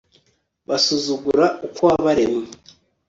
basuzugura 0.67 1.45
uko 1.67 1.81
wabaremye 1.89 2.49